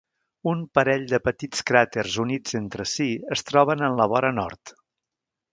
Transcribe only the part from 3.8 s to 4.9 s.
en la vora nord.